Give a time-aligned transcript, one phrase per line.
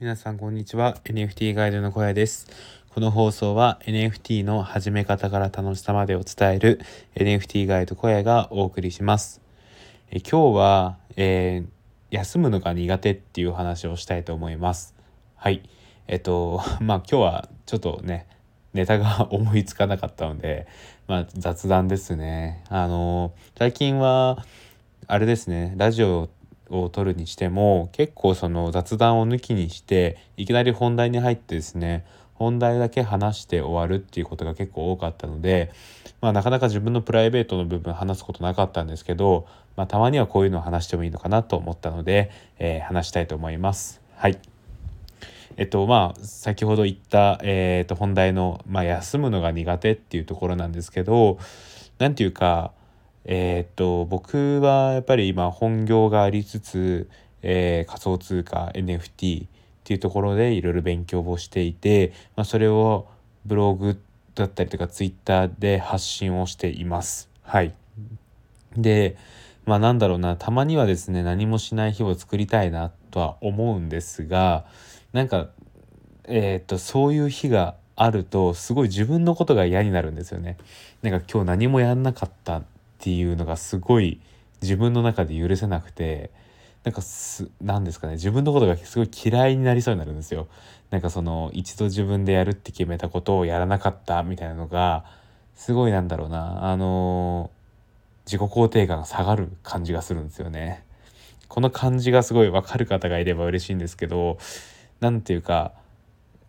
[0.00, 0.96] 皆さんこんにちは。
[1.02, 2.46] NFT ガイドの小屋です。
[2.94, 6.80] この放送は NFT の始め方から楽しさまでを伝える
[7.16, 9.40] NFT ガイド小屋がお送りします。
[10.12, 14.94] え今日は、えー、休むのが苦手っていう話をしたいと思います。
[15.34, 15.68] はい。
[16.06, 18.28] えっと まあ今日はちょっとね
[18.74, 20.68] ネタが思いつかなかったので、
[21.08, 22.62] まあ、雑談ですね。
[22.68, 24.46] あの最近は
[25.08, 26.28] あれですねラジオ
[26.70, 32.04] を撮るにしても結構その雑談を抜きにしていきなり本題に入ってですね
[32.34, 35.72] 本題だけ話して終わるっていうことが結構多かったので、
[36.20, 44.00] まあ、なかなか自分のプライベートの部分話すことなかったんですけど、まあ、たまにはこういうのを話してもいいのかなと思ったので、えー、話したいと思います。
[44.14, 44.38] はい
[45.56, 51.38] えっとまあ先ほど言った、えー、と本題の、まあ、休むのが苦手っていうところなんですけど
[51.98, 52.70] 何て言うか
[53.30, 57.10] えー、っと僕はやっぱり今本業がありつつ、
[57.42, 59.48] えー、仮想通貨 NFT っ
[59.84, 63.06] ていうところでいろいろ勉強をしていて、まあ、それを
[63.44, 64.00] ブログ
[64.34, 67.28] だったりとかツイッターで発信をしています。
[67.42, 67.74] はい。
[68.76, 69.16] で、
[69.66, 74.64] まあなんだろうな、たまにはですね、何もしない日を作りたいなとは思うんですが、
[75.12, 75.48] なんか、
[76.24, 80.56] えー、っと、そういう日があると、すごい自分のことが嫌になるんですよね。
[81.02, 82.62] なんか今日何もやんなかった
[82.98, 84.20] っていうのがすごい
[84.60, 86.30] 自分の中で許せなくて
[86.84, 90.48] なんかす何ですかね自分のことがすごい嫌いになりそうになるんですよ。
[90.90, 95.04] なんかその一度自分でやるって決めたことをやらなかったみたいなのが
[95.54, 97.50] すごいなんだろうなあの
[98.24, 100.84] 自己肯定感が下がる感じがするんですよね。
[101.48, 104.38] この感じがすごい分かる方がいれば嬉しいんですけど
[105.00, 105.72] 何て言うか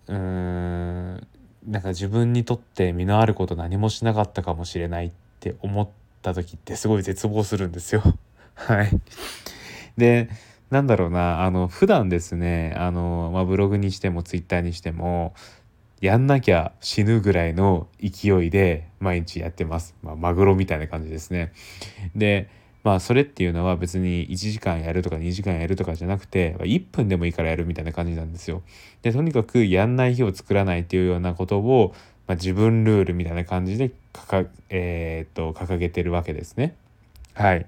[0.07, 1.27] うーん
[1.67, 8.03] なんか自分にとって身のあること何もしなかったかもしれないって思ってった時ってすごい絶望するんですよ
[8.53, 8.89] はい。
[9.97, 10.29] で
[10.69, 15.33] なんだろうなあの普段ですねあの、まあ、ブログにしてもツイッターにしても
[15.99, 19.95] やんなきゃ死ぬぐらいの勢いで毎日やってます。
[20.01, 21.51] まあ、マグロみたいな感じですね。
[22.15, 22.49] で
[22.83, 28.61] まあそれっていうのは別に1時間やるとか2時間やるとかじゃなくて1分でもいいからやるみたいな感じなんですよ。
[29.01, 31.93] でとにかくやんない日を作らないっていうようなことを
[32.29, 36.75] まあ、自分ルールみたいな感じでかか、えー、っと掲げてるわけですね。
[37.33, 37.57] はい。
[37.57, 37.65] っ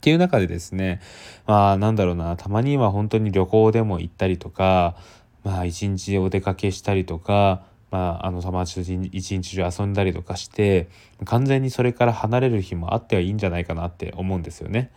[0.00, 1.00] ていう中でですね
[1.46, 4.94] まあなんだろうなたまには本当に旅行でも行ったりとか
[5.42, 10.88] まあ一日お出かけしたりとかまあ、あの友達と一日中遊んだりとかして
[11.24, 14.90] 完全にそれから離れる日もあってはいいんじゃないかなって思うんですよね。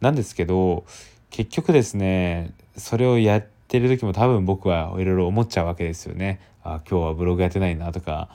[0.00, 0.84] なんですけど
[1.30, 6.40] 結局ですねそれをやってる時も多分僕はいろいろ思っちゃうわけですよね。
[6.64, 8.28] あ今日はブログやってないなとか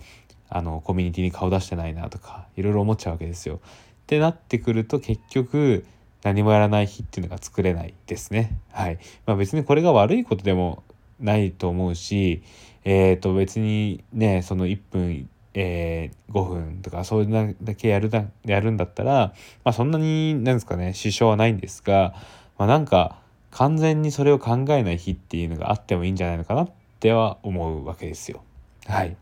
[0.50, 3.56] あのコミュニティに顔出してないなとかいろいろ思っちゃうわけですよ。
[3.56, 3.60] っ
[4.08, 5.86] てなってくると結局
[6.24, 8.58] 何もやらない日っていうのが作れないですね。
[8.72, 9.00] はい。
[9.26, 10.84] まあ別にこれが悪いことでも
[11.20, 12.42] ないと思うし、
[12.86, 19.34] え、ー、と別にね、その1分、えー、5分とかそういうだけやるだやるんだったら、
[19.64, 22.14] まあそんなになんですかね、支障はないんですが、
[22.58, 23.20] まあなんか
[23.52, 28.44] 完全にそれを考えない日っていうのがあってもいいんじゃないのかなっっては思うわけですよ。
[28.88, 29.16] はい。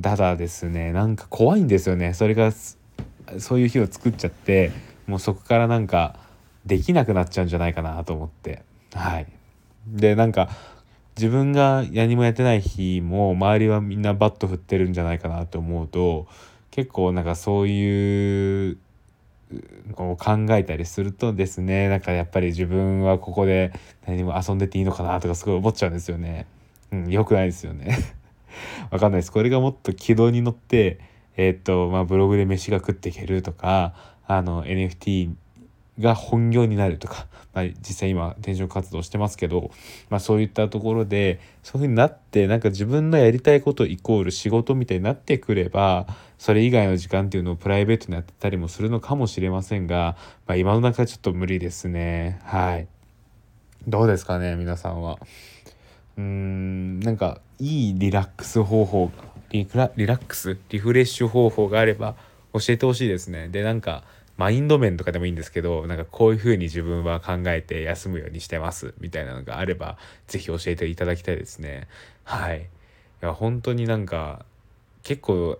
[0.00, 2.52] ただですねなんか怖いんですよねそれが
[3.38, 4.72] そういう日を作っちゃって
[5.06, 6.16] もうそこからなんか
[6.64, 8.62] できなくなっちゃうんじゃないかなと思って
[8.94, 9.26] はい
[9.88, 10.50] でなんか
[11.16, 16.28] 自分が何もやってない日も周りはみんなバット振ってるんじゃないかなと思うと
[16.70, 18.78] 結構なんかそういう
[19.96, 23.72] を考えたりするとですねなんかやっぱり自分はここで
[24.06, 26.46] 何も遊んでていいのかなとかすごい思っちゃうんですよね。
[26.92, 27.98] うん、良くないですよね
[28.90, 29.32] わかんないです。
[29.32, 30.98] これがもっと軌道に乗って、
[31.36, 33.94] えー、っと、まあ、ブログで飯が食っていけるとか、
[34.26, 35.30] あの、NFT
[36.00, 39.70] が本業になるとか、まあ、実際今転職活動してますけど、
[40.10, 46.06] まあ、そういったところでそういうふうになってなんか自分のやりたいことイコール仕事みたいになってくれば
[46.38, 50.16] それ以外の時間っていうのをプライベートにやってたりもするのかもしれませんが、
[50.46, 52.86] まあ、今の中はちょっと無理ですねはい
[53.86, 55.18] どうですかね皆さんは。
[56.18, 59.10] うーんなんかいいリラックス方法
[59.50, 62.16] リラリラックスリフレッシュ方法があれば
[62.52, 63.48] 教えてほしいですね。
[63.48, 64.02] でなんか
[64.36, 71.88] マインド面とかでもいいんですけどなんかこういうふうに自分は考えて休むようにしてますみたいなのがあれば是非教えていただきたいですね。
[72.24, 72.62] はい。
[72.62, 72.64] い
[73.24, 74.44] や本当になんか
[75.02, 75.58] 結構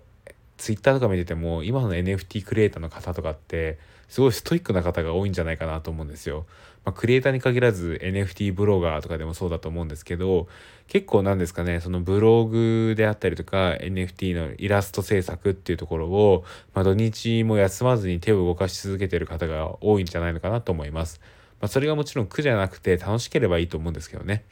[0.58, 3.78] ツイッターとか見てても今の NFT クリエイターの方とかって
[4.08, 6.46] すごいストイックな方が多いんじゃないかなと思うんですよ。
[6.84, 10.48] まあ、クリエイターに限らず NFT ブロガーとかでもそうだと思うんですけど
[10.86, 16.44] 結構なんですかねそのブログであったりとか NFT のイラスト制作っていうところを、
[16.74, 21.20] まあ、土日も休まずに手を動かし続けてる方が多いんじゃないのかなと思います。
[21.60, 24.44] まあ、それがもちろん苦じゃなくて楽しければいいと思うんですけどね。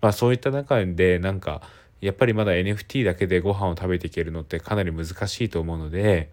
[0.00, 1.62] まあそういった中でなんか
[2.02, 6.30] やっぱりまだ NFT だけでご飯を食べていけるのってかなり難しいと思うので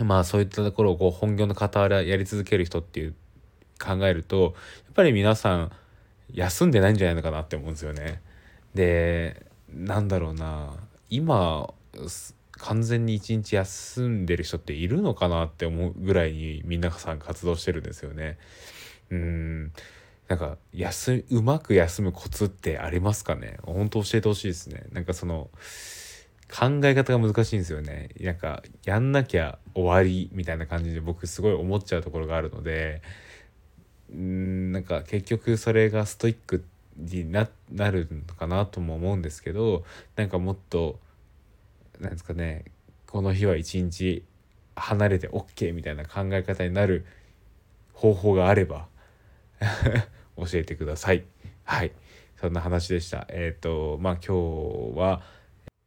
[0.00, 3.14] まあそういったところをこう本業の傍らやり続ける人っていう
[3.78, 4.52] 考えるとやっ
[4.94, 5.72] ぱり皆さん
[6.32, 8.22] 休んでないんじゃないのかなって思うんですよね。
[8.74, 10.72] でなんだろうな
[11.10, 11.72] 今
[12.52, 18.38] 完全に一日休んでる人っているのかなって思うぐらいに皆さん活動してるんですよね。
[19.10, 19.72] うん
[20.28, 23.58] なんか休うまく休むコツってありますかね？
[23.62, 24.84] 本当教えてほしいですね。
[24.92, 25.50] なんかその
[26.50, 28.08] 考え方が難しいんですよね。
[28.20, 33.02] なんかやんなきゃ終わりみたいな感じで僕すごい思っちゃうところがあるので
[34.10, 36.64] うんなんか結局それがストイック
[36.96, 37.48] にな
[37.90, 39.84] るのかなとも思うんですけど
[40.16, 41.00] なんかもっと
[42.00, 42.64] なんですかね
[43.08, 44.22] この日は一日
[44.76, 47.04] 離れて OK みたいな考え方になる
[47.94, 48.86] 方法があれば
[50.36, 51.24] 教えてください。
[51.64, 51.92] はい
[52.36, 53.26] そんな話でした。
[53.30, 55.22] えっ、ー、とまあ今日は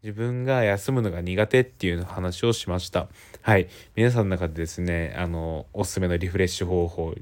[0.03, 3.09] 自分が休むのが苦手っていう話をしました。
[3.41, 3.67] はい。
[3.95, 7.15] 皆さんの中でですね、あの、おすすめのリフレッシュ方法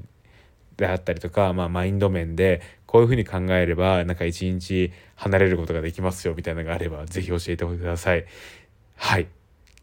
[0.77, 8.25] であったりとか、まあ、マインド面でこういうふうに考えればなんか一日離れることができますよみたいなのがあれば是非教えてください。
[8.95, 9.27] はい。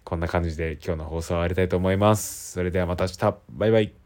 [0.05, 2.53] こんな感じで今日の放送は終わりたいと思います。
[2.53, 3.37] それではまた明日。
[3.51, 4.02] バイバイ。